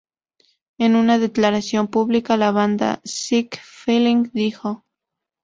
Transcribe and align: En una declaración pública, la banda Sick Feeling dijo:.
En 0.79 0.95
una 0.95 1.19
declaración 1.19 1.87
pública, 1.87 2.35
la 2.35 2.49
banda 2.49 3.01
Sick 3.03 3.61
Feeling 3.63 4.31
dijo:. 4.33 4.83